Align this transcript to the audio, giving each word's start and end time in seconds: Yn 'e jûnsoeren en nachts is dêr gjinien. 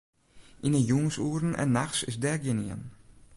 Yn 0.65 0.75
'e 0.77 0.81
jûnsoeren 0.89 1.53
en 1.63 1.69
nachts 1.77 2.01
is 2.09 2.17
dêr 2.23 2.37
gjinien. 2.43 2.81